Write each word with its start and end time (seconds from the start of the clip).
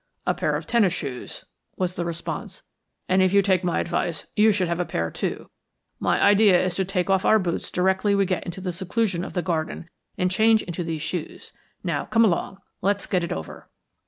"A 0.25 0.33
pair 0.33 0.55
of 0.55 0.65
tennis 0.65 0.93
shoes," 0.93 1.45
was 1.75 1.95
the 1.95 2.03
response. 2.05 2.63
"And 3.07 3.21
if 3.21 3.33
you 3.33 3.43
take 3.43 3.63
my 3.63 3.79
advice, 3.79 4.25
you 4.35 4.51
should 4.51 4.67
have 4.67 4.79
a 4.79 4.83
pair, 4.83 5.11
too. 5.11 5.51
My 5.99 6.19
idea 6.19 6.59
is 6.59 6.73
to 6.73 6.85
take 6.85 7.07
off 7.07 7.23
our 7.23 7.37
boots 7.37 7.69
directly 7.69 8.15
we 8.15 8.25
get 8.25 8.43
into 8.43 8.61
the 8.61 8.71
seclusion 8.71 9.23
of 9.23 9.33
the 9.33 9.43
garden 9.43 9.87
and 10.17 10.31
change 10.31 10.63
into 10.63 10.83
these 10.83 11.03
shoes. 11.03 11.53
Now 11.83 12.05
come 12.05 12.25
along, 12.25 12.57
let's 12.81 13.05
get 13.05 13.23
it 13.23 13.31
over." 13.31 13.69